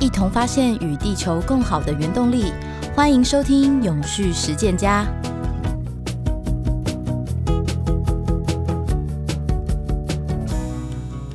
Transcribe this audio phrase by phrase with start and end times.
[0.00, 2.54] 一同发现与地球更好的原动力。
[2.96, 5.06] 欢迎收听永续实践家。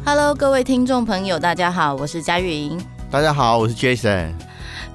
[0.04, 2.76] Hello，各位听众朋友，大家好，我是佳云。
[3.12, 4.32] 大家好，我是 Jason。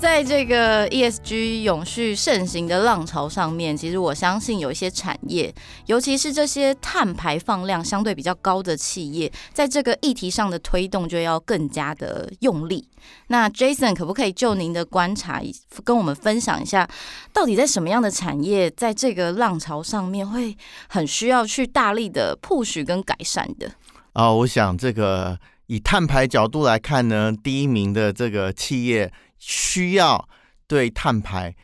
[0.01, 5.55] 在这个 ESG 永续盛行的浪潮上面，其实我相信有一些产业，
[5.85, 12.89] 尤其是这些碳排放量相对比较高的企业，在这个议题上的推动就要更加的用力。
[13.27, 15.43] 那 Jason 可不可以就您的观察，
[15.85, 16.89] 跟我们分享一下，
[17.35, 20.57] 到底在什么样的产业，在这个浪潮上面会
[20.89, 23.69] 很需要去大力的 push 跟改善的？
[24.15, 29.13] 啊、哦，我想这个以碳排角度来看呢，第一名的这个企业。
[29.41, 30.29] 需要
[30.67, 31.57] 对碳排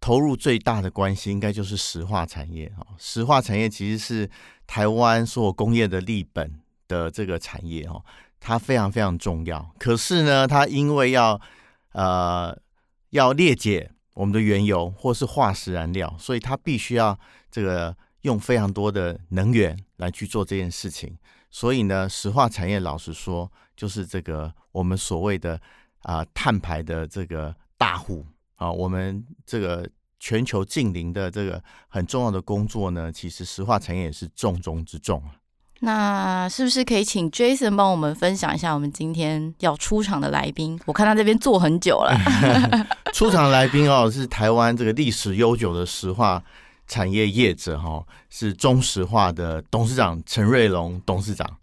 [0.00, 2.84] 投入最大的关系，应该就是石化产业哈。
[2.98, 4.28] 石化产业其实是
[4.66, 8.04] 台湾所有工业的立本的这个产业哦，
[8.40, 9.74] 它非常非常重要。
[9.78, 11.40] 可是呢，它因为要
[11.92, 12.58] 呃
[13.10, 17.16] 要裂解我们的原油或是化石燃料，所以它必须要
[17.48, 21.16] 这个用非常多的能源来去做这件事情。
[21.48, 25.60] 所以呢，石化产业老实说，就是这个我们所谓的。
[26.02, 28.24] 啊、呃，碳排的这个大户
[28.56, 35.36] 啊，我们这个全球近邻的这个很重要的工作呢，其实石化产业也是重中之重啊。
[35.82, 40.78] 那是不是可以请 Jason 帮我们分享一下我们今天要出场的来宾？
[40.84, 42.14] 我看他这边坐很久了。
[43.14, 46.44] 出场的来宾哦，是台湾这个历史悠久的石化
[46.86, 51.56] 产业业者哈、哦，是中石化的董事长陈瑞龙董事长。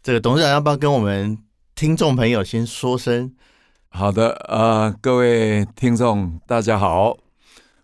[0.00, 1.36] 这个董事长要不要跟我们
[1.74, 3.34] 听众朋友先说声？
[3.96, 7.16] 好的，呃，各位听众，大家好，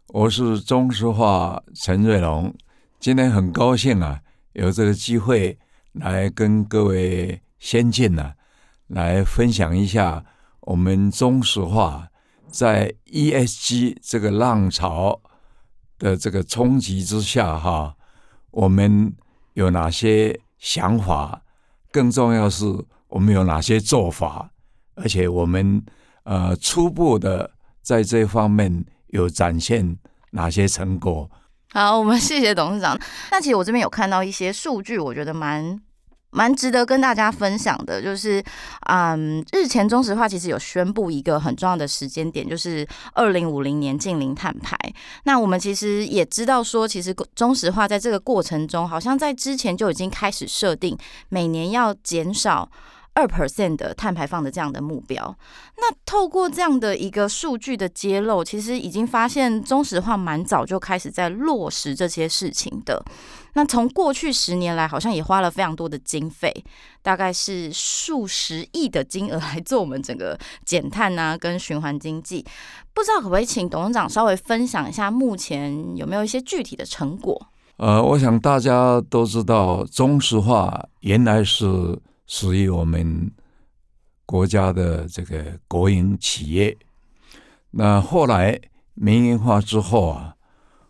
[0.08, 2.54] 我是中石化陈瑞龙，
[3.00, 4.20] 今天很高兴啊，
[4.52, 5.58] 有这个机会
[5.92, 8.34] 来跟各位先进呢、
[8.88, 10.22] 来分享一下
[10.60, 12.06] 我们中石化
[12.46, 15.18] 在 ESG 这个浪潮
[15.98, 17.96] 的这个冲击之下，哈，
[18.50, 19.14] 我们
[19.54, 21.40] 有哪些想法？
[21.90, 22.66] 更重要是
[23.08, 24.50] 我们有哪些做法？
[24.96, 25.82] 而且我们。
[26.24, 27.50] 呃，初步的
[27.82, 29.98] 在这方面有展现
[30.30, 31.28] 哪些成果？
[31.72, 32.98] 好，我们谢谢董事长。
[33.30, 35.80] 那其实我这边有看到一些数据，我觉得蛮
[36.30, 38.00] 蛮值得跟大家分享的。
[38.00, 38.44] 就是，
[38.90, 44.76] 嗯，日前中石化其实有宣布一个很重要的时间点，就是二零五零年净零碳排。
[45.24, 50.96] 那我们其实也知道说，其实中石化在这个过程中，好像在之前就已经开始设定
[51.30, 52.70] 每年要减少。
[53.14, 55.36] 二 percent 的碳排放的这样的目标，
[55.76, 63.04] 那透过这样的一个数据的揭露，其实已经发现中石化蛮早就开始在落实这些事情的。
[63.52, 66.50] 那从过去十年来，好像也花了非常多的经费，
[67.02, 72.42] 大概是数十亿的金额来做我们整个减碳啊，跟循环经济。
[72.94, 77.48] 不知道可不可以请董事长稍微分享一下，目前有没有一些具体的成果？
[77.76, 82.00] 呃，我想大家都知道，中石化原来是。
[82.26, 83.30] 属于我们
[84.24, 86.74] 国家的这个国营企业，
[87.70, 88.58] 那后来
[88.94, 90.34] 民营化之后啊，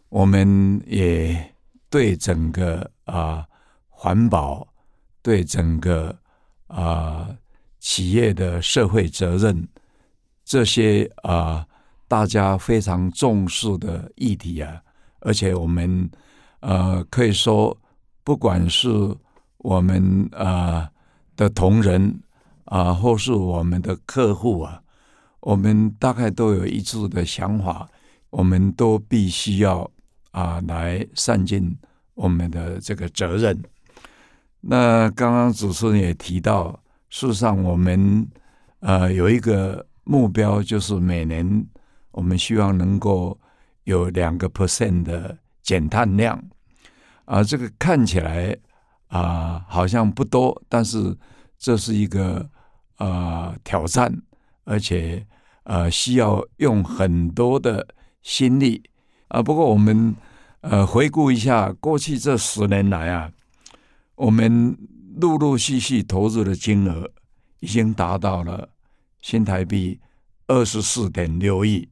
[0.08, 1.54] 我们也
[1.90, 3.44] 对整个啊
[3.88, 4.68] 环保、
[5.22, 6.16] 对整个
[6.68, 7.28] 啊
[7.80, 9.66] 企业的社会责任
[10.44, 11.66] 这些啊
[12.06, 14.80] 大家非常重视的议题啊，
[15.20, 16.08] 而且我们
[16.60, 17.76] 呃可以说，
[18.22, 18.88] 不管是
[19.58, 20.91] 我们啊。
[21.42, 22.20] 的同仁
[22.66, 24.80] 啊，或是我们的客户啊，
[25.40, 27.88] 我们大概都有一致的想法，
[28.30, 29.90] 我们都必须要
[30.30, 31.76] 啊来善尽
[32.14, 33.60] 我们的这个责任。
[34.60, 36.78] 那刚刚主持人也提到，
[37.10, 38.24] 事实上我们
[38.78, 41.66] 呃有一个目标，就是每年
[42.12, 43.36] 我们希望能够
[43.84, 46.40] 有两个 percent 的减碳量
[47.24, 48.56] 啊，这个看起来。
[49.12, 51.14] 啊，好像不多，但是
[51.62, 52.50] 这是一个
[52.98, 54.12] 呃挑战，
[54.64, 55.24] 而且
[55.62, 57.86] 呃需要用很多的
[58.20, 58.82] 心力
[59.28, 59.40] 啊。
[59.40, 60.12] 不过我们
[60.62, 63.30] 呃回顾一下过去这十年来啊，
[64.16, 64.76] 我们
[65.20, 67.08] 陆陆续续投入的金额
[67.60, 68.68] 已经达到了
[69.20, 70.00] 新台币
[70.48, 71.88] 二十四点六亿。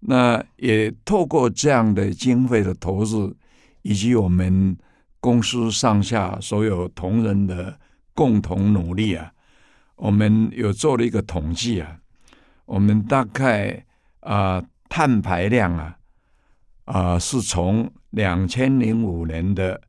[0.00, 3.34] 那也透过这样的经费的投入，
[3.80, 4.76] 以及我们。
[5.24, 7.78] 公司上下所有同仁的
[8.14, 9.32] 共同努力啊，
[9.96, 11.98] 我们有做了一个统计啊，
[12.66, 13.84] 我们大概
[14.20, 15.96] 啊、碳排量啊
[16.84, 19.80] 啊、是从两千零五年的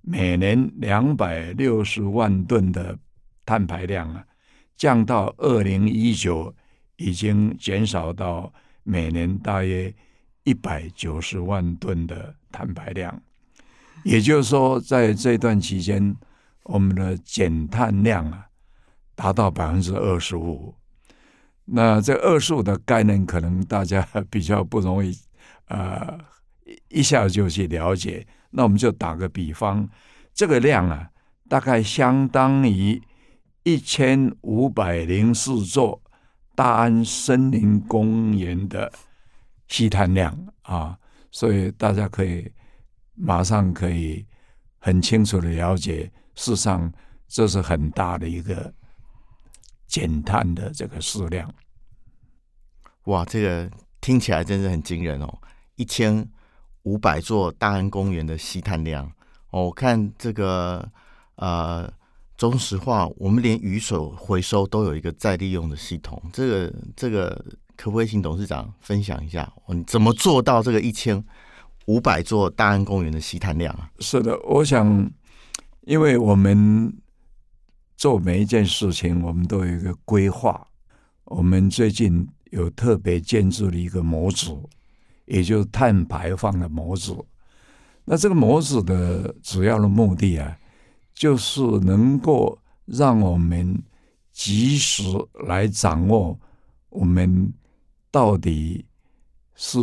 [0.00, 2.98] 每年两百六十万吨的
[3.46, 4.24] 碳排量啊，
[4.76, 6.54] 降到二零一九
[6.96, 8.52] 已经减少到
[8.82, 9.92] 每年大约
[10.44, 13.22] 一百九十万吨的碳排量。
[14.04, 16.14] 也就是说，在这段期间，
[16.64, 18.46] 我们的减碳量啊
[19.14, 20.74] 达到百分之二十五。
[21.64, 25.16] 那这二十五的概念，可能大家比较不容易
[25.68, 26.18] 呃
[26.88, 28.26] 一下就去了解。
[28.50, 29.88] 那我们就打个比方，
[30.34, 31.08] 这个量啊，
[31.48, 33.00] 大概相当于
[33.62, 36.02] 一千五百零四座
[36.54, 38.92] 大安森林公园的
[39.68, 40.98] 吸碳量啊，
[41.30, 42.52] 所以大家可以
[43.14, 44.26] 马上可以
[44.78, 46.92] 很清楚的了解，事实上
[47.28, 48.72] 这是很大的一个
[49.86, 51.52] 减碳的这个数量。
[53.04, 53.70] 哇，这个
[54.00, 55.38] 听起来真是很惊人哦！
[55.76, 56.28] 一千
[56.82, 59.04] 五百座大安公园的吸碳量
[59.50, 60.88] 哦，我看这个
[61.36, 61.92] 呃，
[62.36, 66.22] 中石化，我们连雨水回收都有一个再利用的系统。
[66.32, 67.44] 这个这个，
[67.76, 71.24] 可不可以请董事长分享一下，你怎么做到这个一千
[71.86, 73.90] 五百座大安公园的吸碳量啊？
[73.98, 75.10] 是的，我想，
[75.82, 76.92] 因为我们
[77.96, 80.66] 做每一件事情，我们都有一个规划。
[81.24, 82.28] 我们最近。
[82.52, 84.68] 有特别建置了一个模组，
[85.24, 87.26] 也就是碳排放的模组。
[88.04, 90.54] 那这个模组的主要的目的啊，
[91.14, 93.82] 就是能够让我们
[94.32, 95.02] 及时
[95.46, 96.38] 来掌握
[96.90, 97.50] 我们
[98.10, 98.84] 到底
[99.54, 99.78] 是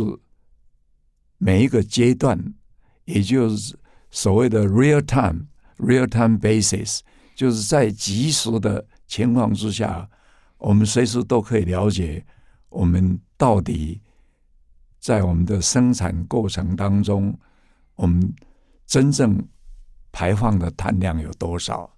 [1.38, 2.54] 每一个阶段，
[3.04, 3.76] 也就是
[4.12, 5.48] 所谓的 real time
[5.80, 7.00] real time basis，
[7.34, 10.08] 就是在即时的情况之下，
[10.58, 12.24] 我们随时都可以了解。
[12.68, 14.00] 我们到底
[15.00, 17.36] 在我们的生产过程当中，
[17.96, 18.32] 我们
[18.86, 19.42] 真正
[20.12, 21.90] 排放的碳量有多少？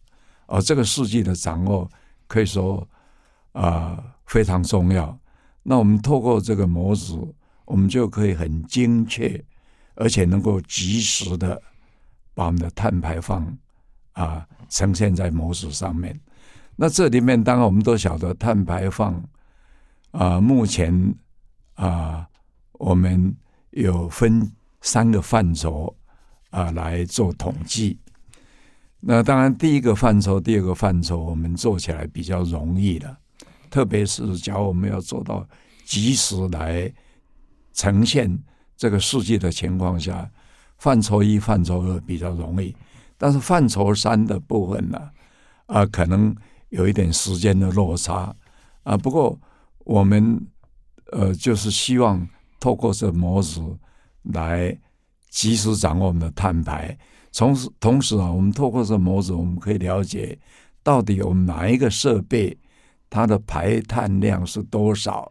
[0.46, 1.90] 而这个数据的掌握
[2.26, 2.86] 可以说
[3.52, 5.18] 啊、非常重要。
[5.62, 7.34] 那我们透过这个模组，
[7.66, 9.44] 我们就可以很精确，
[9.94, 11.60] 而且能够及时的
[12.34, 13.56] 把我们的碳排放
[14.12, 16.18] 啊、呈现在模式上面。
[16.76, 19.22] 那这里面当然我们都晓得碳排放。
[20.12, 21.14] 啊、目前
[21.74, 22.28] 啊、
[22.72, 23.34] 我们
[23.70, 25.96] 有分三个范畴
[26.50, 27.98] 啊、来做统计。
[29.00, 33.16] 那当然，第一个范畴、第二个范畴，我们做起来比较容易的。
[33.70, 35.48] 特别是假如我们要做到
[35.84, 36.92] 及时来
[37.72, 38.38] 呈现
[38.76, 40.30] 这个数据的情况下，
[40.76, 42.76] 范畴一、范畴二比较容易。
[43.22, 44.98] 但是范畴三的部分呢，
[45.66, 46.34] 啊、可能
[46.70, 48.34] 有一点时间的落差
[48.82, 49.38] 啊、不过，
[49.84, 50.44] 我们
[51.12, 52.28] 呃，就是希望
[52.58, 53.78] 透过这模组
[54.24, 54.76] 来
[55.30, 56.98] 及时掌握我们的碳排。
[57.32, 60.36] 同时，同时啊，我们透过这模组，我们可以了解
[60.82, 62.58] 到底我们哪一个设备
[63.08, 65.30] 它的排碳量是多少。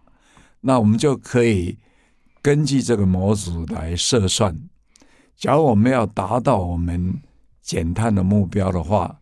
[0.61, 1.77] 那我们就可以
[2.41, 4.57] 根据这个模组来测算。
[5.35, 7.21] 假如我们要达到我们
[7.71, 9.17] 减碳的目标的话，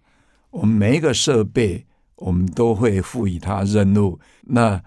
[0.49, 1.85] 我们每一个设备
[2.15, 4.19] 我们都会赋予它任务。
[4.41, 4.81] 那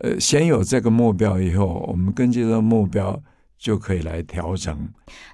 [0.00, 3.22] 呃，先有这个目标以后，我们根据这个目标
[3.56, 4.76] 就可以来调整。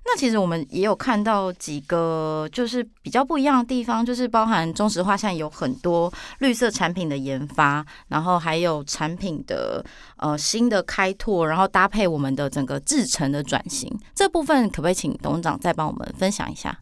[0.05, 9.83] 那其实我们也有看到几个，就是比较不一样的地方，就是包含中石化现在有很多绿色产品的研发，然后还有产品的
[10.19, 13.90] 呃新的开拓，然后搭配我们的整个制程的转型。
[14.14, 16.78] 这部分可不可以请董事长再帮我们分享一下？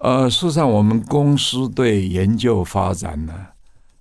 [0.00, 3.48] 呃，事实上，我们公司对研究发展呢，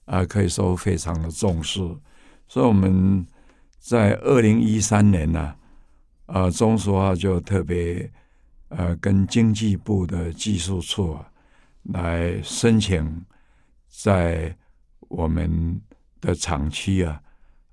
[0.06, 1.80] 啊、可以说非常的重视。
[2.48, 3.28] 所以我们
[3.80, 5.54] 在二零一三年呢，
[6.26, 8.10] 啊，中石化就特别
[8.70, 11.30] 呃跟经济部的技术处啊
[11.92, 13.26] 来申请，
[13.90, 14.56] 在
[15.10, 15.82] 我们
[16.22, 17.22] 的厂区啊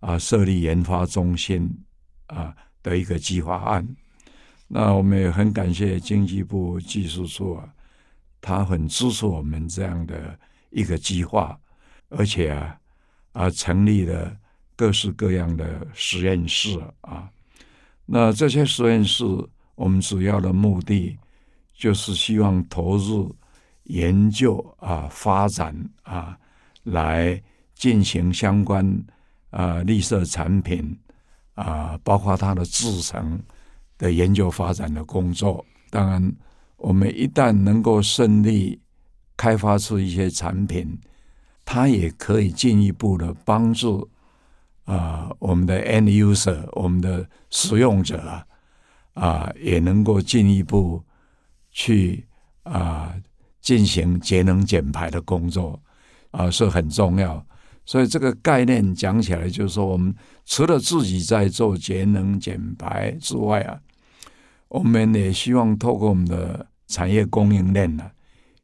[0.01, 1.71] 啊设立研发中心
[2.27, 2.53] 啊
[2.83, 3.87] 的一个计划案。
[4.67, 7.69] 那我们也很感谢经济部技术处啊，
[8.47, 10.39] 他很支持我们这样的
[10.71, 11.59] 一个计划，
[12.09, 12.79] 而且啊
[13.33, 14.37] 啊成立了。
[14.79, 17.31] 各式各样的实验室啊，
[18.05, 19.25] 那这些实验室，
[19.75, 21.17] 我们主要的目的
[21.73, 23.35] 就是希望投入
[23.85, 26.39] 研究啊、发展啊，
[26.83, 27.43] 来
[27.75, 28.87] 进行相关
[29.49, 30.95] 啊绿色产品
[31.55, 33.41] 啊，包括它的制成
[33.97, 35.65] 的研究发展的工作。
[35.89, 36.37] 当然，
[36.87, 38.81] 我们一旦能够顺利
[39.37, 40.97] 开发出一些产品，
[41.65, 44.09] 它也可以进一步的帮助。
[44.85, 48.47] 啊，我们的 end user，我们的使用者啊，
[49.15, 51.03] 啊，也能够进一步
[51.73, 52.25] 去
[52.63, 53.13] 啊
[53.61, 55.83] 进行节能减排的工作
[56.31, 57.45] 啊，是很重要。
[57.85, 60.15] 所以这个概念讲起来，就是说，我们
[60.45, 63.81] 除了自己在做节能减排之外啊，
[64.69, 68.11] 我们也希望透过我们的产业供应链呢、啊，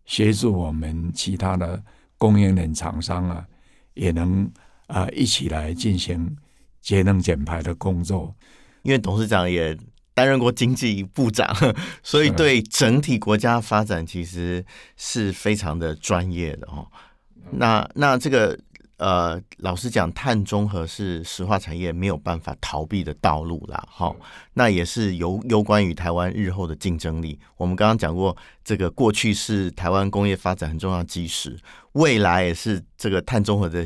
[0.05, 1.83] 协助我们其他的
[2.19, 3.47] 供应链厂商啊，
[3.95, 4.51] 也能
[4.87, 6.37] 啊一起来进行
[6.81, 8.35] 节能减排的工作。
[8.83, 9.77] 因为董事长也
[10.15, 11.55] 担任过经济部长，
[12.03, 14.65] 所以对整体国家发展其实
[14.97, 16.87] 是非常的专业的哦。
[17.53, 18.59] 那那这个。
[19.03, 23.83] 呃，老实讲，碳中和是石化产业没有办法逃避的道路啦。
[23.91, 24.15] 好，
[24.55, 27.37] 那也是有有关于台湾日后的竞争力。
[27.57, 31.59] 我们刚刚讲过，这个过去是台湾工业发展很重要的基石，
[31.95, 33.85] 未来也是这个碳中和的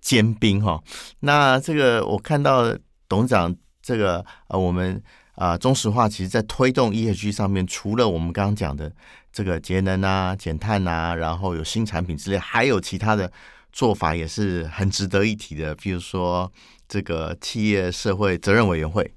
[0.00, 0.82] 尖兵哈。
[1.20, 2.74] 那这个我看到
[3.10, 4.96] 董事长这个呃，我们
[5.34, 8.90] 啊、呃，中石化其实在推动 E H G 上面，除了我们刚刚讲的
[9.30, 13.30] 这个节能啊、减碳啊，然后有新产品之类，还有其他的。
[13.76, 16.50] 做法也是很值得一提的，比如说
[16.88, 19.12] 这个企业社会责任委员会。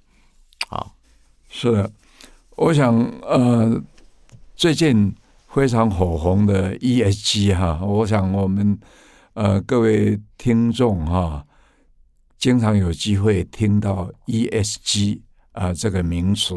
[0.67, 0.97] 好，
[1.49, 1.89] 是的，
[2.57, 3.81] 我想呃，
[4.57, 5.15] 最近
[5.47, 8.77] 非常火红的 ESG 哈，我想我们
[9.33, 11.47] 呃各位听众哈，
[12.37, 15.21] 经常有机会听到 ESG
[15.53, 16.53] 啊、这个名词，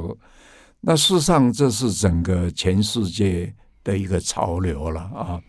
[0.81, 3.55] 那事实上这是整个全世界
[3.85, 5.41] 的一个潮流了啊。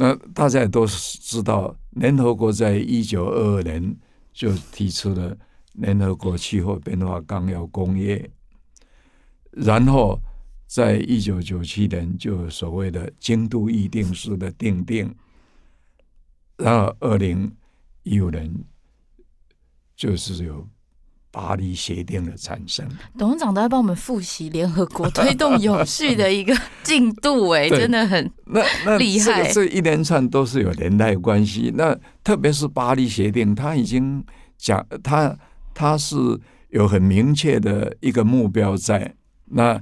[0.00, 3.96] 那大家也都知道，联合国在一九二二年
[4.32, 5.36] 就提出了
[5.72, 8.30] 联合国气候变化纲要公约，
[9.50, 10.16] 然后
[10.68, 15.12] 在一九九七年就所谓的京都议定书的定定，
[16.56, 17.52] 然后二零
[18.04, 18.54] 一五年
[19.96, 20.64] 就是有。
[21.30, 29.46] 巴黎协定的产生，董事长都在帮我们复习联合国 推动永续的一个进度， 哎，真的很那那厉害。
[29.52, 31.72] 这一连串都是有连带关系。
[31.76, 34.24] 那特别是巴黎协定，它已经
[34.56, 35.36] 讲，它
[35.74, 36.16] 它是
[36.70, 39.14] 有很明确的一个目标在。
[39.50, 39.80] 那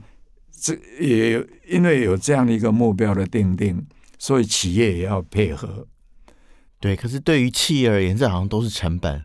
[0.51, 3.87] 这也有因为有这样的一个目标的定定，
[4.19, 5.87] 所以企业也要配合。
[6.81, 9.25] 对，可是对于企业而言，这好像都是成本。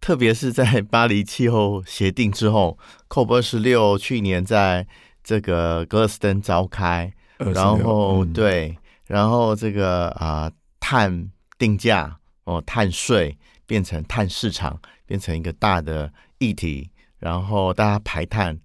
[0.00, 2.78] 特别是在 巴黎气候协定之后
[3.08, 4.86] ，COP 二十六去年在
[5.22, 13.36] 这个格勒斯登召开，然后、嗯、对，然后这个啊、呃、碳定价哦碳税
[13.66, 18.58] 变成碳市场，变成一个大的议题，然后大家排碳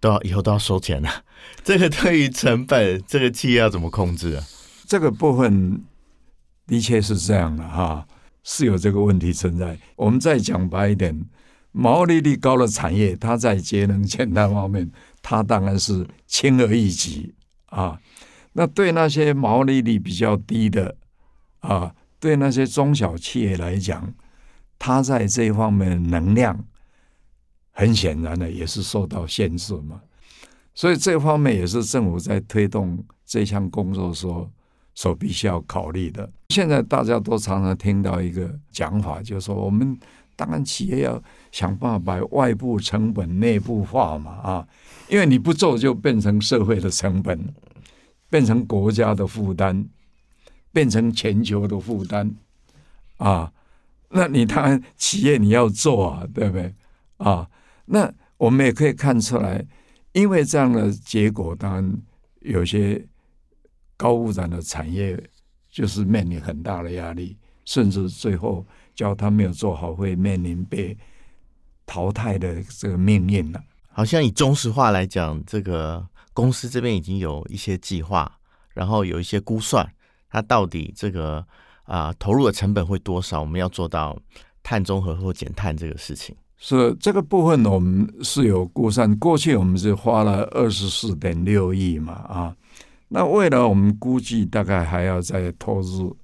[0.00, 1.08] 都要以后都要收钱了。
[1.62, 4.44] 这个对于成本，这个企业要怎么控制啊？
[4.86, 5.84] 这个部分
[6.66, 8.06] 的确是这样的哈。
[8.48, 9.76] 是有这个问题存在。
[9.96, 11.20] 我们再讲白一点，
[11.72, 14.88] 毛利率高的产业，它在节能减碳方面，
[15.20, 17.34] 它当然是轻而易举
[17.66, 18.00] 啊。
[18.52, 20.96] 那对那些毛利率比较低的
[21.58, 24.14] 啊，对那些中小企业来讲，
[24.78, 26.64] 它在这一方面的能量，
[27.72, 30.00] 很显然的也是受到限制嘛。
[30.72, 34.48] 所以这方面也是政府在推动这项工作说。
[34.96, 36.28] 所必须要考虑的。
[36.48, 39.96] 现在大家都常常听到一个讲法，就是说，我们
[40.34, 41.22] 当然企业要
[41.52, 44.68] 想办法把外部成本内部化嘛，啊，
[45.08, 47.38] 因为你不做就变成社会的成本，
[48.30, 49.86] 变成国家的负担，
[50.72, 52.34] 变成全球的负担，
[53.18, 53.52] 啊，
[54.08, 56.74] 那你当然企业你要做啊，对不对？
[57.18, 57.46] 啊，
[57.84, 59.62] 那我们也可以看出来，
[60.12, 61.98] 因为这样的结果，当然
[62.40, 63.06] 有些。
[63.96, 65.18] 高污染的产业
[65.70, 70.96] 就是面临很大的压力，甚至最后叫他没有做好，会面临被
[71.84, 73.62] 淘汰的这个命运了。
[73.88, 78.30] 好像以中石化来讲，这个公司这边已经有一些计划，
[78.74, 79.86] 然后有一些估算，
[80.28, 81.38] 它到底这个
[81.84, 83.40] 啊、呃、投入的成本会多少？
[83.40, 84.18] 我们要做到
[84.62, 86.36] 碳中和或减碳这个事情。
[86.58, 92.56] 是这个部分，我们是有估算，过去我们是花了二十四点六亿嘛，啊。
[93.08, 96.16] 那未来我们估计大概还要再投入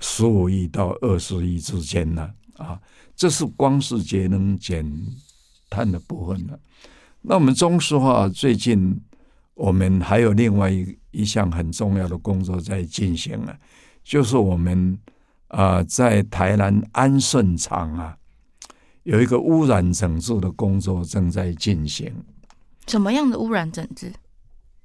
[0.00, 2.80] 十五亿到二十亿之间呢，啊，
[3.16, 4.84] 这是光是节能减
[5.68, 6.58] 碳的部分了。
[7.20, 9.00] 那我们中石化最近
[9.54, 13.56] 我们还有另外一一项很重要的工作在进行啊，
[14.04, 14.98] 就是我们
[15.48, 18.16] 啊在台南安顺厂啊
[19.02, 22.12] 有一个污染整治的工作正在进行。
[22.86, 24.12] 什么样的污染整治？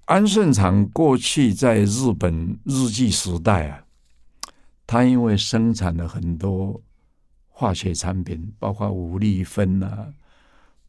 [0.07, 3.83] 安顺厂过去在日本日据时代啊，
[4.85, 6.81] 它因为生产了很多
[7.49, 10.07] 化学产品，包括五氯酚啊，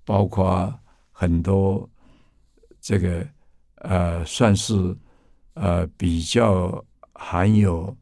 [0.04, 0.72] 包括
[1.10, 1.90] 很多
[2.80, 3.26] 这个
[3.78, 4.96] 呃，算是
[5.54, 7.96] 呃比较含有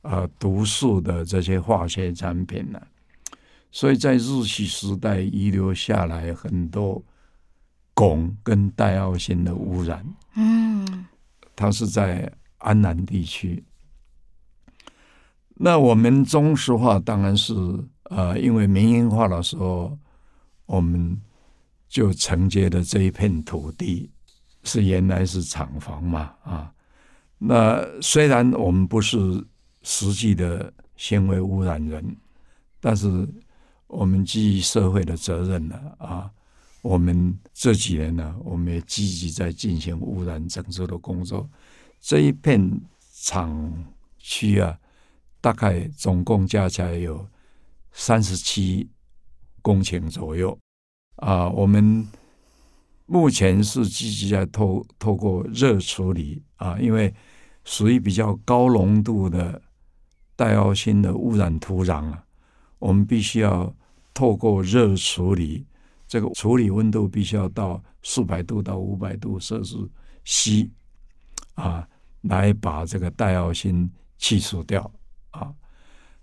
[0.00, 2.80] 呃毒素的这些化学产品呢，
[3.70, 7.04] 所以在日据时代遗留下来很多
[7.94, 10.02] 汞跟戴奥辛的污染。
[10.34, 11.06] 嗯，
[11.54, 13.64] 它是在安南地区。
[15.56, 17.54] 那我们中石化当然是
[18.10, 19.96] 呃，因为民营化的时候，
[20.66, 21.20] 我们
[21.88, 24.10] 就承接的这一片土地
[24.64, 26.72] 是原来是厂房嘛啊。
[27.38, 29.18] 那虽然我们不是
[29.82, 32.16] 实际的纤维污染人，
[32.80, 33.28] 但是
[33.86, 36.30] 我们基于社会的责任呢啊，
[36.84, 41.48] 我们这几年呢，我们也积极在进行污染整治的工作。
[41.98, 42.80] 这一片
[43.24, 43.84] 厂
[44.18, 44.78] 区啊。
[45.44, 47.28] 大概总共加起来有
[47.92, 48.88] 三十七
[49.60, 50.58] 公顷左右
[51.16, 51.46] 啊。
[51.50, 52.08] 我们
[53.04, 57.14] 目前是积极在透透过热处理啊，因为
[57.62, 59.60] 属于比较高浓度的
[60.34, 62.24] 带奥辛的污染土壤啊，
[62.78, 63.70] 我们必须要
[64.14, 65.66] 透过热处理，
[66.06, 69.76] 这个处理温度必须要到四百度到五百度摄氏
[70.24, 70.70] C
[71.54, 71.88] 啊，
[72.22, 74.90] 来把这个戴奥辛去除掉。
[75.30, 75.52] 啊，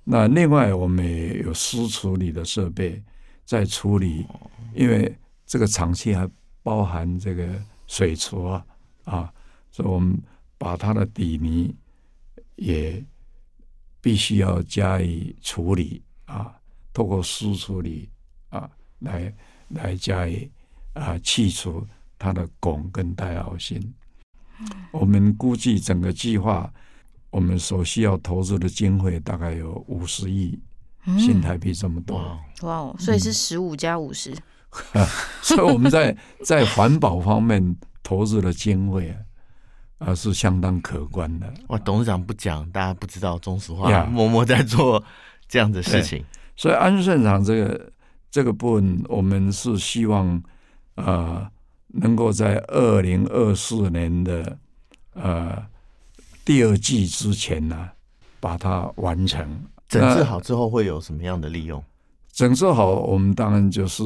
[0.03, 3.03] 那另外我们也有湿处理的设备
[3.43, 4.25] 在处理，
[4.73, 5.13] 因为
[5.45, 6.29] 这个厂区还
[6.63, 8.65] 包含这个水池啊，
[9.03, 9.33] 啊，
[9.71, 10.17] 所以我们
[10.57, 11.75] 把它的底泥
[12.55, 13.03] 也
[13.99, 16.55] 必须要加以处理啊，
[16.93, 18.09] 透过湿处理
[18.49, 18.69] 啊，
[18.99, 19.33] 来
[19.73, 20.49] 来加以
[20.93, 21.85] 啊去除
[22.17, 23.93] 它的汞跟戴奥辛。
[24.91, 26.71] 我们估计整个计划。
[27.31, 30.59] 我们所需要投入的经费大概有五十亿
[31.17, 32.17] 新台币这么多。
[32.63, 32.95] 哇哦！
[32.99, 34.35] 所以是十五加五十。
[35.41, 36.13] 所以我们在
[36.43, 37.73] 在环保方面
[38.03, 39.15] 投入的经费
[39.97, 41.53] 啊，啊是相当可观的。
[41.69, 41.79] 哇！
[41.79, 45.01] 董事长不讲，大家不知道中石化默默在做
[45.47, 46.21] 这样的事情。
[46.57, 47.89] 所以安顺厂这个
[48.31, 50.41] 这个部分，我们是希望
[50.95, 51.47] 呃
[51.87, 54.57] 能够在二零二四年的
[55.13, 55.69] 呃。
[56.43, 57.91] 第二季之前呢，
[58.39, 59.47] 把它完成。
[59.87, 61.81] 整治好之后会有什么样的利用？
[62.31, 64.03] 整治好，我们当然就是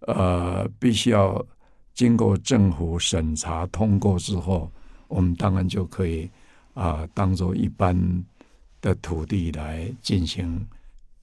[0.00, 1.44] 呃，必须要
[1.92, 4.72] 经过政府审查通过之后，
[5.08, 6.24] 我们当然就可以
[6.72, 7.94] 啊、呃，当做一般
[8.80, 10.66] 的土地来进行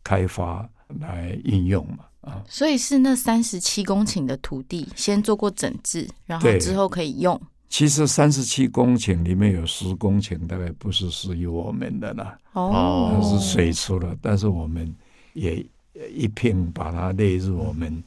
[0.03, 0.69] 开发
[0.99, 2.43] 来应用嘛啊。
[2.49, 7.39] 所以是那三十七公顷的土地先做过整治，然后之后可以用。
[7.67, 14.93] 其实三十七公顷里面有十公顷大概不是属于我们的啦，哦，是水出了，但是我们
[15.33, 15.65] 也
[16.13, 18.01] 一并把它列入我们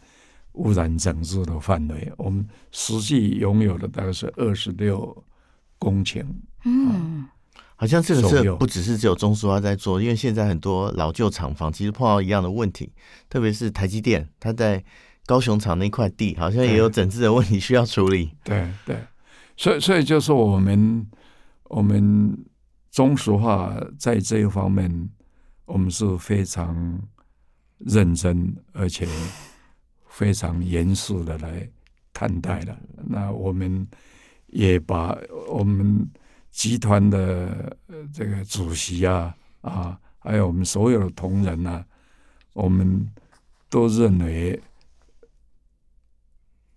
[0.53, 2.11] 污染整治的范围。
[2.17, 5.25] 我们实际拥有的大概是二十六
[5.79, 6.25] 公顷。
[6.65, 7.27] 嗯，
[7.81, 12.93] 好像这个是不只是只有中石化在做，因为现在很多老旧厂房其实碰到一样的问题，
[13.31, 14.83] 特别是台积电，它在
[15.25, 18.33] 高雄厂那块地好像也有整治的问题需要处理。
[18.43, 18.97] 对对。
[19.57, 21.07] 所以，所以就是我们，
[21.65, 22.37] 我们
[22.91, 25.09] 中石化在这一方面，
[25.65, 27.01] 我们是非常
[27.79, 29.07] 认真而且
[30.09, 31.69] 非常严肃的来
[32.13, 32.77] 看待的。
[33.07, 33.87] 那我们
[34.49, 35.17] 也把
[35.49, 36.09] 我们
[36.51, 37.77] 集团的
[38.13, 41.85] 这个主席啊啊，还有我们所有的同仁啊，
[42.53, 43.09] 我们
[43.69, 44.61] 都认为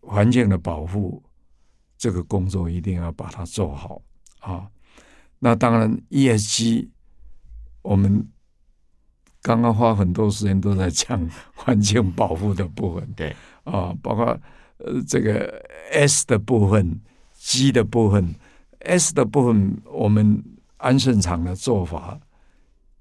[0.01, 1.21] 环境的保护。
[1.97, 4.01] 这个工作一定要把它做好
[4.39, 4.67] 啊！
[5.37, 6.89] 那当然，ESG
[7.83, 8.27] 我们
[9.43, 14.25] 刚刚花很多时间都在讲 环境保护的部分，对啊，包括
[14.77, 16.99] 呃这个 S 的部分、
[17.35, 18.33] G 的部分。
[18.85, 20.43] S 的部分，我们
[20.77, 22.19] 安顺厂的做法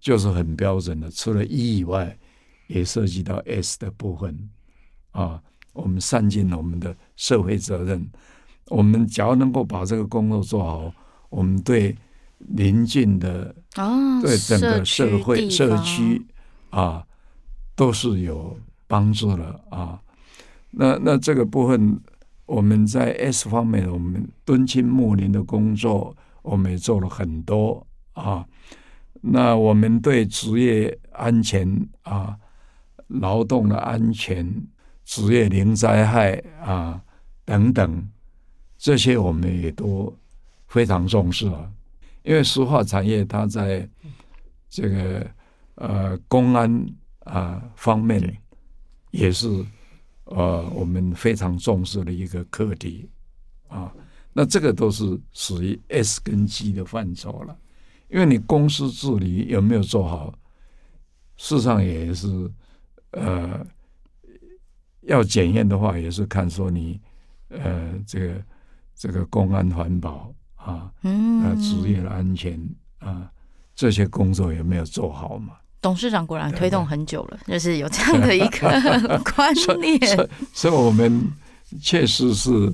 [0.01, 2.17] 就是很标准的，除了 E 以外，
[2.67, 4.51] 也涉及到 S 的部分
[5.13, 5.43] 啊。
[5.73, 8.11] 我们善尽我们的社会责任。
[8.67, 10.93] 我们只要能够把这个工作做好，
[11.29, 11.97] 我们对
[12.39, 16.21] 邻近的啊，对整个社会社区
[16.71, 17.07] 啊，
[17.77, 20.01] 都是有帮助的啊。
[20.71, 22.01] 那那这个部分，
[22.51, 28.45] 我们在 S 方面，我们敦亲睦邻的工作，我们也做了很多啊。
[29.21, 32.37] 那我们对职业安全啊、
[33.07, 34.53] 劳动的安全、
[35.05, 37.01] 职业零灾害啊
[37.45, 38.11] 等等。
[38.77, 40.13] 这些我们也都
[40.67, 41.71] 非常重视啊，
[42.25, 43.89] 因为石化产业它在
[44.69, 45.31] 这个
[45.77, 46.85] 呃公安
[47.21, 48.21] 啊方面
[49.13, 49.47] 也是
[50.31, 53.09] 呃我们非常重视的一个课题
[53.69, 53.93] 啊。
[54.33, 57.59] 那这个都是属于 S 跟 G 的范畴了，
[58.09, 60.33] 因为你公司治理有没有做好，
[61.37, 62.29] 事实上也是
[63.11, 63.67] 呃，
[65.01, 67.01] 要检验的话，也是看说你
[67.49, 68.45] 呃这个
[68.95, 72.57] 这个公安环保啊，嗯，呃，职业的安全
[72.99, 73.29] 啊，
[73.75, 75.57] 这些工作有没有做好嘛？
[75.83, 81.33] 董事长果然推动很久了，就是有这样的一个 观念所，所以，所以我们
[81.81, 82.73] 确实是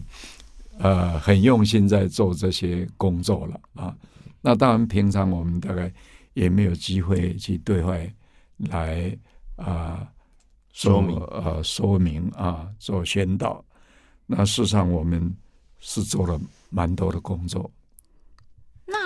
[0.78, 3.94] 呃很用心在做这些工作了啊。
[4.40, 5.92] 那当然，平常我们大概
[6.34, 8.12] 也没有机会去对外
[8.58, 9.16] 来
[9.56, 10.08] 啊、呃、
[10.72, 13.64] 说明呃说明啊做宣导。
[14.26, 15.32] 那事实上，我们
[15.78, 16.40] 是做了
[16.70, 17.70] 蛮多的工作。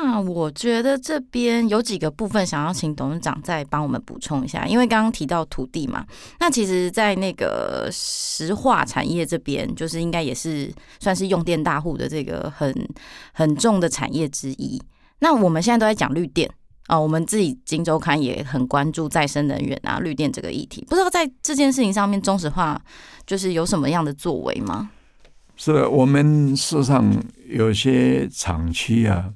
[0.02, 6.06] 那我觉得这边有几个部分想要请董事长再帮我们补充一下，因为刚刚提到土地嘛，
[6.38, 12.74] 那其实，在那个石化产业这边，就是应该也是算是用电大户的这个很
[13.32, 14.80] 很重的产业之一。
[15.18, 16.50] 那我们现在都在讲绿电
[16.86, 20.82] 啊，我们自己今周刊也很关注再生能源啊、绿电这个议题。
[20.88, 22.80] 不知道在这件事情上面，中石化
[23.26, 24.90] 就是有什么样的作为吗？
[25.56, 27.04] 是的，我们事实上
[27.46, 29.30] 有些厂区啊。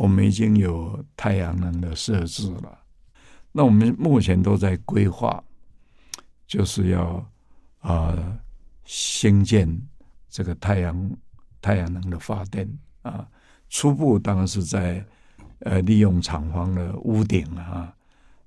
[0.00, 2.78] 我们已经有太阳能的设置了，
[3.52, 5.44] 那我们目前都在规划，
[6.46, 7.02] 就是要
[7.80, 8.38] 啊、呃、
[8.86, 9.78] 兴建
[10.30, 11.10] 这个太阳
[11.60, 12.66] 太阳能的发电
[13.02, 13.28] 啊，
[13.68, 15.04] 初步当然是在
[15.58, 17.94] 呃利用厂房的屋顶啊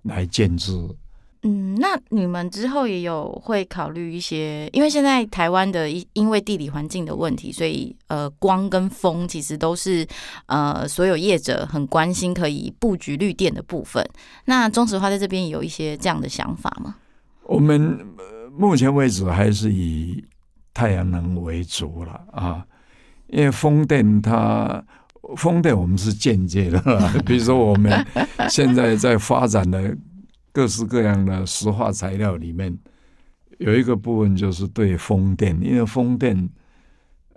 [0.01, 0.73] 来建制。
[1.45, 10.08] 嗯，那你们之后也有会考虑一些，因为现在台湾的因因为地理环境的问题，所以呃光跟风其实都是
[10.45, 14.01] 呃所有业者很关心可以布局绿电的部分。
[14.45, 16.95] 那中石化在这边有一些这样的想法吗？
[17.43, 17.99] 我们
[18.58, 20.23] 目前为止还是以
[20.73, 22.65] 太阳能为主了啊，
[23.27, 24.82] 因为风电它
[25.36, 26.79] 风电我们是间接的，
[27.27, 27.91] 比如说我们
[28.49, 29.93] 现在在发展的。
[30.53, 32.77] 各式各样的石化材料里面，
[33.57, 36.47] 有一个部分就是对风电，因为风电，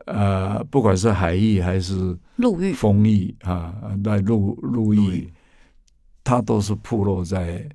[0.04, 3.74] 呃，不管是海域还是陆域、风域啊，
[4.04, 5.32] 在陆陆域，
[6.22, 7.66] 它都是铺落在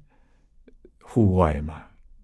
[1.01, 1.81] 户外嘛，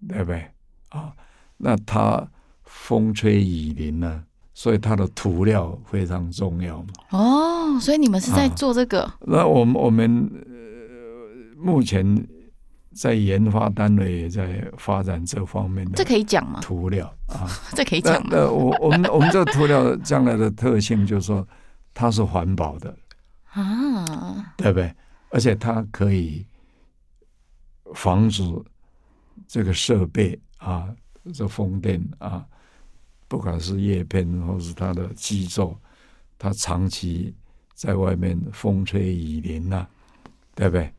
[0.08, 0.46] 对不对？
[0.90, 1.12] 啊，
[1.56, 2.24] 那它
[2.62, 4.22] 风吹雨淋呢，
[4.54, 6.88] 所以它的涂料非常重要嘛。
[7.10, 9.02] 哦，所以你们是在做这个？
[9.02, 12.24] 啊、那我们我们、呃、目前。
[12.98, 16.58] 在研发单位也在发展这方面的，这可以讲吗？
[16.60, 18.30] 涂料啊， 这可以讲吗？
[18.32, 21.46] 那我我们我们这个涂料将来的特性就是说，
[21.94, 22.96] 它是环保的
[23.52, 24.92] 啊，对不对？
[25.30, 26.44] 而且它可以
[27.94, 28.42] 防止
[29.46, 30.88] 这个设备啊，
[31.32, 32.44] 这风电啊，
[33.28, 35.78] 不管是叶片或是它的基座，
[36.36, 37.32] 它长期
[37.74, 39.86] 在外面风吹雨淋呐，
[40.56, 40.92] 对不对？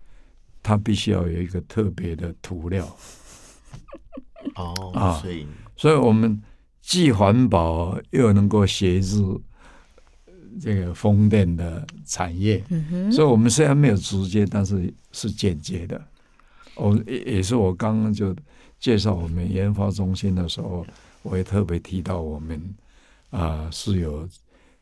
[0.70, 2.86] 它必须要有一个特别的涂料
[4.54, 6.40] 哦啊，所以所以我们
[6.80, 9.42] 既环保又能够协助
[10.62, 16.00] 这个风电的产业，嗯哼，所以我们虽然没有直接，但是是间接的。
[16.76, 18.36] 我也也是我刚刚就
[18.80, 20.86] 介绍我们研发中心的时候，
[21.24, 22.62] 我也特别提到我们
[23.32, 24.30] 啊、呃、是有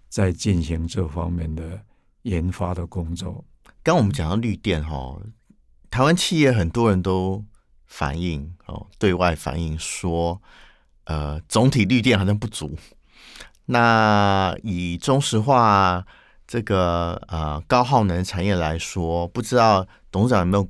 [0.10, 1.80] 在进行这方面的
[2.23, 3.41] 研发的工作。
[3.82, 5.17] 刚我们讲到绿电哈。
[5.98, 7.44] 台湾企业很多人都
[7.88, 10.40] 反映哦，对外反映说，
[11.06, 12.78] 呃，总体绿电好像不足。
[13.66, 16.06] 那以中石化
[16.46, 20.70] 这个呃高耗能产业来说，不知道董事长有没有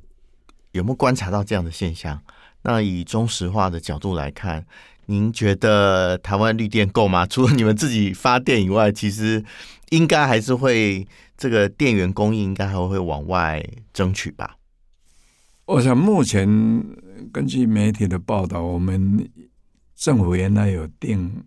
[0.72, 2.18] 有没有观察到这样的现象？
[2.62, 4.64] 那以中石化的角度来看，
[5.04, 7.26] 您觉得台湾绿电够吗？
[7.28, 9.44] 除了你们自己发电以外，其实
[9.90, 13.62] 应该还是会这个电源供应应该还会往外
[13.92, 14.54] 争取吧？
[15.68, 16.48] 我想目前
[17.30, 19.30] 根据媒体的报道，我们
[19.94, 21.44] 政府原来有定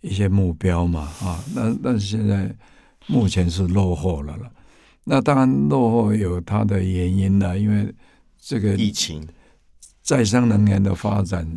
[0.00, 2.52] 一些目标嘛，啊，那但是现在
[3.06, 4.50] 目前是落后了了。
[5.04, 7.94] 那当然落后有它的原因了，因为
[8.36, 9.24] 这个疫情、
[10.02, 11.48] 再生能源的发展，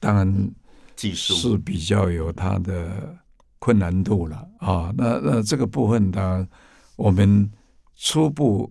[0.00, 0.50] 当然
[0.96, 3.16] 技术是比较有它的
[3.60, 4.92] 困难度了啊。
[4.98, 6.48] 那那这个部分，当然
[6.96, 7.48] 我们
[7.94, 8.68] 初步。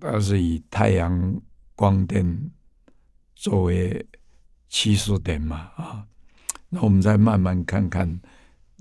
[0.00, 1.40] 而是以太阳
[1.74, 2.50] 光电
[3.34, 4.06] 作为
[4.68, 6.06] 起始点嘛啊，
[6.68, 8.20] 那我们再慢慢看看，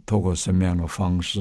[0.06, 1.40] 透过什么样的方式，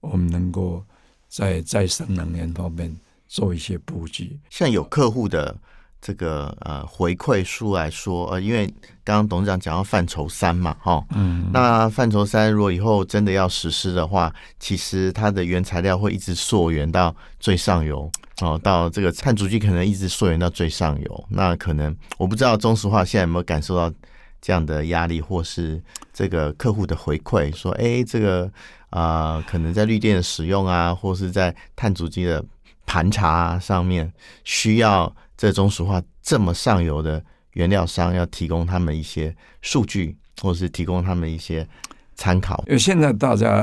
[0.00, 0.84] 我们能够
[1.28, 2.94] 在再生能源方面
[3.26, 4.38] 做一些布局。
[4.50, 5.56] 像有客户的
[6.00, 8.66] 这个呃回馈数来说，呃，因为
[9.04, 18.10] 刚刚董事长讲到范畴三嘛，哈，嗯，那范畴三如果以后真的要实施的话，其实它的原材料会一直溯源到最上游，
[18.40, 23.92] 哦，到这个碳足迹可能一直溯源到最上游，那可能我不知道中石化现在有没有感受到
[24.40, 25.82] 这样的压力，或是
[26.14, 28.50] 这个客户的回馈，说，哎，这个
[28.88, 32.42] 啊、呃，可能在绿电的使用啊，或是在碳足迹的
[32.86, 34.10] 盘查上面
[34.44, 35.14] 需要。
[35.40, 37.24] 这中石化这么上游的
[37.54, 41.66] 原料商要提供他们一些数据，或者是提供他们一些
[42.14, 42.62] 参考。
[42.66, 43.62] 因为现在大家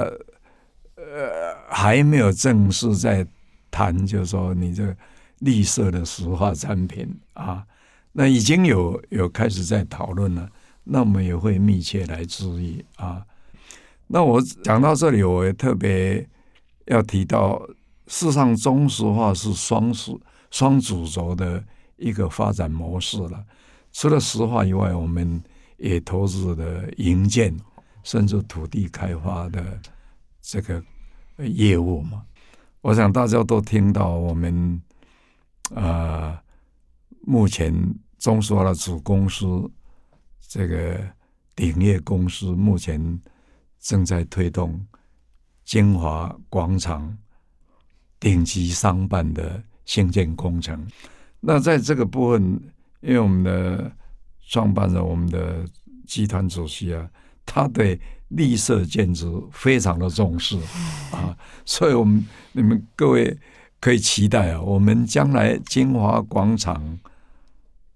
[0.95, 3.23] 呃还没有正式在
[3.69, 4.91] 谈，就是说你这
[5.41, 7.63] 绿色的石化产品啊，
[8.11, 10.49] 那已经有有开始在讨论了。
[10.83, 13.23] 那我们也会密切来注意啊。
[14.07, 16.27] 那我讲到这里，我也特别
[16.85, 17.61] 要提到，
[18.07, 20.19] 事实上中石化是双数。
[20.57, 21.63] 双主轴的
[21.97, 23.45] 一个发展模式了。
[23.91, 25.39] 除了石化以外，我们
[25.77, 27.55] 也投资了营建，
[28.01, 29.79] 甚至土地开发的
[30.41, 30.83] 这个
[31.37, 32.25] 业务嘛。
[32.81, 34.81] 我想大家都听到，我们
[35.75, 36.35] 呃，
[37.21, 37.71] 目前
[38.17, 39.69] 中石化的子公司
[40.47, 40.99] 这个
[41.55, 43.21] 鼎业公司目前
[43.79, 44.83] 正在推动
[45.65, 47.15] 金华广场
[48.19, 49.61] 顶级商办的。
[49.87, 50.85] 兴建工程，
[51.39, 52.61] 那在这个部分，
[53.01, 53.91] 因为我们的
[54.47, 55.65] 创办人，我们的
[56.05, 57.07] 集团主席啊，
[57.45, 60.57] 他对绿色建筑非常的重视
[61.11, 63.35] 啊，所以我们你们各位
[63.79, 66.99] 可以期待啊，我们将来金华广场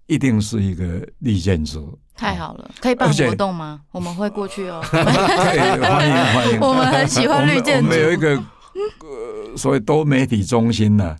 [0.06, 1.98] 一定是一个绿建筑。
[2.14, 3.82] 太好了，可以办活动吗？
[3.90, 4.80] 我们会过去哦。
[4.88, 7.86] 欢迎欢迎， 我们很喜欢绿建筑。
[7.86, 11.18] 我们有一个呃，所谓多媒体中心呢、啊。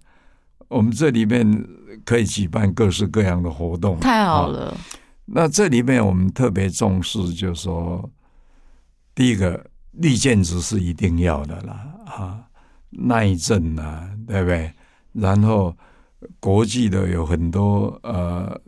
[0.73, 1.47] 我们这里面
[2.05, 4.71] 可以举办各式各样的活动，太好了。
[4.71, 4.77] 啊、
[5.27, 8.11] 那这里面我们特别重视，就是说，
[9.15, 12.41] 第一个绿建筑是一定要的啦，啊，
[12.91, 14.73] 耐震啊，对不对？
[15.13, 15.77] 然后
[16.41, 18.59] 国际的有很多呃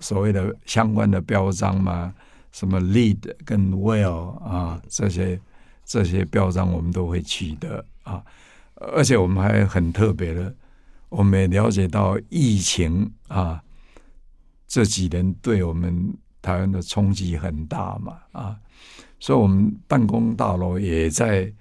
[0.00, 2.12] 所谓的相关的标章嘛，
[2.50, 5.40] 什么 lead 跟 WELL 啊，这些
[5.84, 8.20] 这些标章我们都会取得啊，
[8.74, 10.52] 而且我们还很特别的。
[11.12, 13.62] 我们也了解到疫情啊，
[14.66, 18.58] 这几年对我们台湾的冲击很大嘛啊，
[19.20, 21.52] 所以我们办公大楼也在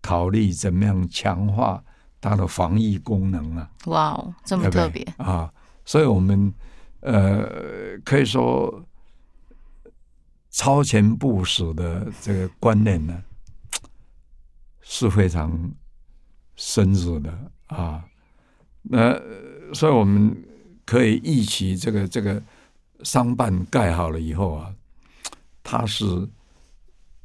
[0.00, 1.84] 考虑怎么样强化
[2.18, 3.70] 它的防疫功能啊。
[3.84, 5.52] 哇哦，这么特别啊！
[5.84, 6.52] 所以我们
[7.00, 8.82] 呃可以说
[10.50, 13.22] 超前部署的这个观念呢
[14.80, 15.70] 是非常
[16.56, 17.30] 深入的
[17.66, 18.02] 啊。
[18.90, 19.20] 那
[19.74, 20.34] 所以我们
[20.86, 22.42] 可以预期，这个这个
[23.02, 24.74] 商办盖好了以后啊，
[25.62, 26.04] 它是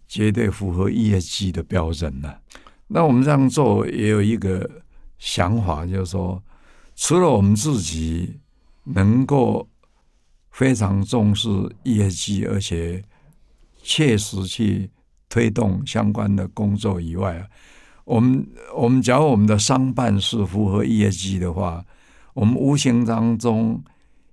[0.07, 2.41] 绝对符合 ESG 的标准的。
[2.87, 4.69] 那我们这样做也有一个
[5.17, 6.43] 想法，就是说，
[6.95, 8.39] 除了我们自己
[8.83, 9.67] 能够
[10.51, 11.47] 非常重视
[11.85, 13.01] ESG，而且
[13.81, 14.89] 切实去
[15.29, 17.47] 推动相关的工作以外啊。
[18.05, 21.85] 我们我们假如我们的商办是符合 ESG 的话，
[22.33, 23.81] 我们无形当中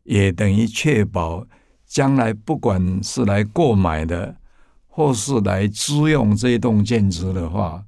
[0.03, 1.47] 也等于确保
[1.87, 4.35] 将来不管是来购买的，
[4.89, 7.85] 或是来租用这栋建筑的话，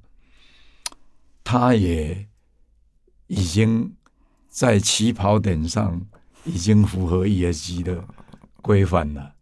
[1.43, 2.27] 它也
[3.27, 3.93] 已经
[4.49, 6.01] 在起跑点上
[6.45, 8.05] 已经符合 ESG 的
[8.61, 9.33] 规范了，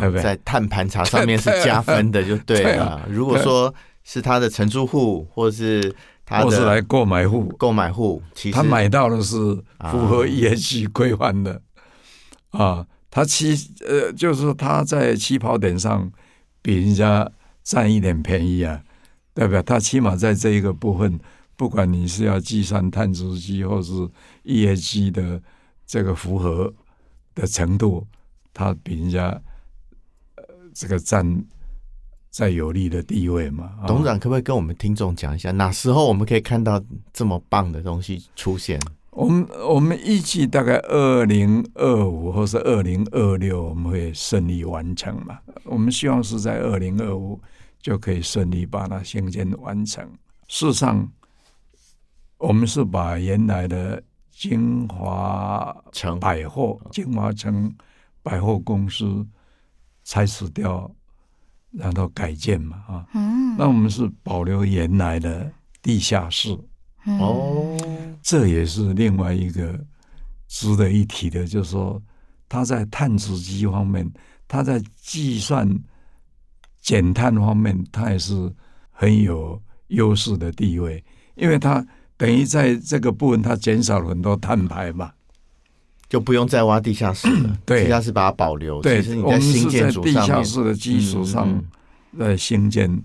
[0.00, 0.22] 对不对？
[0.24, 3.06] 在碳盘查上面是加分的，就对了。
[3.08, 3.72] 如果说。
[4.04, 9.36] 是他的承租户，或是他的，或是来购买户，购买户，其实他买到的是
[9.90, 11.62] 符合 ESG 规范的
[12.50, 12.86] 啊，啊。
[13.10, 13.54] 他起
[13.86, 16.10] 呃，就是他在起跑点上
[16.62, 17.30] 比人家
[17.62, 18.82] 占一点便宜啊，
[19.34, 21.20] 代表他起码在这一个部分，
[21.54, 23.92] 不管你是要计算碳足迹或是
[24.44, 25.42] ESG 的
[25.86, 26.72] 这个符合
[27.34, 28.06] 的程度，
[28.54, 29.28] 他比人家
[30.36, 31.44] 呃这个占。
[32.32, 33.74] 在有利的地位嘛？
[33.86, 38.80] 董事长可不可以跟我们听众讲一下，哪时候我们可以看到这么棒的东西出现？
[39.10, 45.38] 我们我们预计大概二零二五或是二零二六，我们会顺利完成嘛？
[45.64, 47.38] 我们希望是在二零二五
[47.82, 50.02] 就可以顺利把它兴建完成。
[50.48, 51.06] 事实上，
[52.38, 57.70] 我们是把原来的金华城百货、金华城
[58.22, 59.26] 百货公司
[60.02, 60.90] 拆除掉。
[61.72, 66.56] 然后改建嘛，啊，嗯，那我们是保留原来的地下室，
[67.18, 67.76] 哦，
[68.22, 69.78] 这也是另外一个
[70.48, 72.00] 值得一提的，就是说
[72.48, 74.10] 它在碳足迹方面，
[74.46, 75.66] 它在计算
[76.80, 78.52] 减碳方面，它也是
[78.90, 81.02] 很有优势的地位，
[81.34, 81.84] 因为它
[82.18, 85.10] 等于在这个部分，它减少了很多碳排嘛，
[86.12, 87.56] 就不用再挖地下室了。
[87.64, 88.82] 对，地下室把它保留。
[88.82, 91.48] 对，其实你在新建地下室的基础上，
[92.18, 93.02] 在新建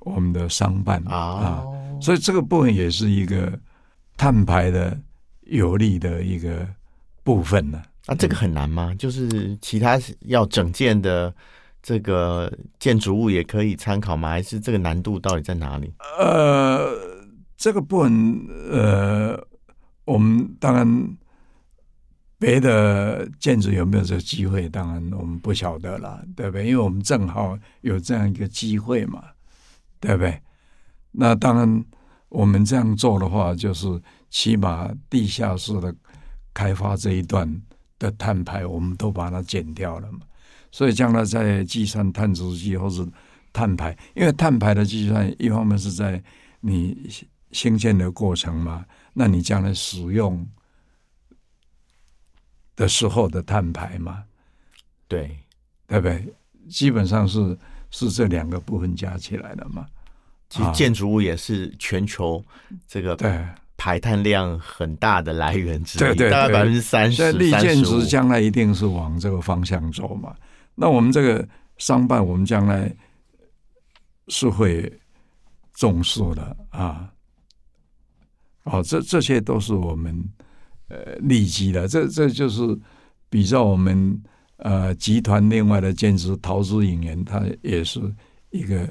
[0.00, 1.64] 我们的商办、哦、啊，
[1.98, 3.58] 所以这个部分也是一个
[4.18, 4.94] 碳排的
[5.44, 6.68] 有利的一个
[7.24, 7.80] 部分呢。
[8.04, 8.94] 啊，这个很难吗？
[8.98, 11.34] 就是其他要整建的
[11.82, 14.28] 这个建筑物也可以参考吗？
[14.28, 15.90] 还是这个难度到底在哪里？
[16.18, 16.90] 呃，
[17.56, 19.42] 这个部分呃，
[20.04, 21.16] 我们当然
[22.42, 26.66] 别的建筑有没有这个机会，当然我们不晓得了，对不对？
[26.66, 29.22] 因为我们正好有这样一个机会嘛，
[30.00, 30.42] 对不对？
[31.12, 31.84] 那当然，
[32.28, 33.86] 我们这样做的话，就是
[34.28, 35.94] 起码地下室的
[36.52, 37.62] 开发这一段。
[38.02, 40.18] 的碳排我们都把它减掉了嘛，
[40.72, 43.06] 所以将来在计算碳足迹或者
[43.52, 46.20] 碳排，因为碳排的计算一方面是在
[46.62, 47.08] 你
[47.52, 50.44] 新建的过程嘛，那你将来使用
[52.82, 54.24] 的时候的碳排嘛，
[55.06, 55.30] 对
[55.86, 56.34] 对不对？
[56.68, 57.56] 基本上是
[57.90, 59.86] 是这两个部分加起来的嘛。
[60.50, 62.44] 其实建筑物也是全球
[62.88, 63.46] 这个对。
[63.76, 67.18] 排碳量很大的来源之一，对对对，大概百分之三十。
[67.18, 70.36] 在立建筑将来一定是往这个方向走嘛。
[70.76, 72.94] 那我们这个商办，我们将来
[74.28, 74.92] 是会
[75.74, 77.10] 重视的啊。
[78.62, 80.16] 哦，这这些都是我们
[80.92, 81.88] 呃利基的。
[81.88, 82.78] 这这就是
[83.28, 84.22] 比较我们
[84.58, 88.00] 呃集团另外的建筑陶朱隐园，它也是
[88.50, 88.86] 一个。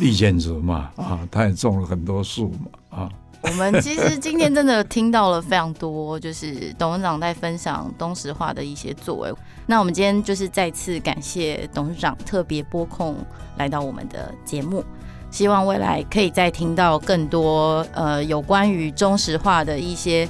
[0.00, 3.12] 立建筑嘛，啊，他也种了很多树嘛，啊。
[3.42, 9.32] 我们其实今天真的听到了非常多，就是董事长在分享东石化的一些作为。
[9.66, 13.14] 那我们今天就是再次感谢董事长特别拨空
[13.58, 14.82] 来到我们的节目，
[15.30, 20.28] 希望未来可以再听到更多呃有关于中石化的一些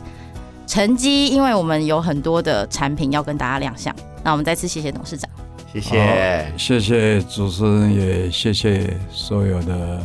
[0.66, 3.94] 成绩，因为我们有很多的产品要跟大家亮相。
[4.22, 5.30] 那我们再次谢谢董事长。
[5.72, 10.00] 谢谢，谢谢主持人，也谢谢所有的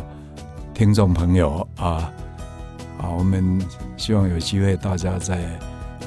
[0.74, 2.12] 听众朋友啊！
[2.98, 3.60] 好，我们
[3.96, 5.38] 希望有机会大家再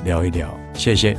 [0.03, 1.17] 聊一聊，谢谢。